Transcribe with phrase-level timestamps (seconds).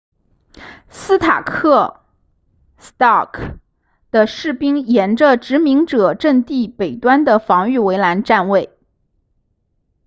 [0.89, 2.01] 斯塔克
[2.79, 3.59] stark
[4.09, 8.75] 的士兵沿着殖民者阵地北端的防御围栏站位